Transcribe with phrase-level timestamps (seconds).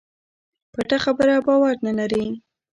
[0.73, 2.25] پټه خبره باور نه لري.